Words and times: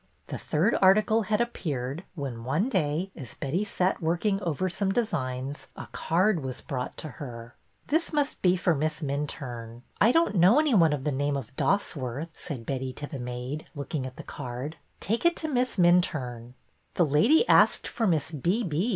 The 0.29 0.39
third 0.39 0.75
article 0.81 1.21
had 1.21 1.41
appeared 1.41 2.05
when, 2.15 2.43
one 2.43 2.69
day, 2.69 3.11
as 3.15 3.35
Betty 3.35 3.63
sat 3.63 4.01
working 4.01 4.41
over 4.41 4.67
some 4.67 4.91
designs, 4.91 5.67
a 5.75 5.85
card 5.91 6.43
was 6.43 6.59
brought 6.59 6.97
to 6.97 7.07
her. 7.07 7.55
This 7.85 8.11
must 8.11 8.41
be 8.41 8.57
for 8.57 8.73
Miss 8.73 9.01
Minturne. 9.01 9.83
I 10.01 10.11
don't 10.11 10.31
304 10.31 10.31
BETTY 10.31 10.31
BAIRD^S 10.31 10.33
VENTURES 10.33 10.41
know 10.41 10.59
any 10.59 10.73
one 10.73 10.93
of 10.93 11.03
the 11.03 11.11
name 11.11 11.37
of 11.37 11.55
Dosworth/' 11.55 12.27
said 12.33 12.65
Betty 12.65 12.93
to 12.93 13.05
the 13.05 13.19
maid, 13.19 13.69
looking 13.75 14.07
at 14.07 14.15
the 14.15 14.23
card. 14.23 14.77
Take 14.99 15.23
it 15.23 15.35
to 15.35 15.47
Miss 15.47 15.77
Minturne.'' 15.77 16.55
The 16.95 17.05
lady 17.05 17.47
asked 17.47 17.87
for 17.87 18.07
Miss 18.07 18.31
B. 18.31 18.63
B. 18.63 18.89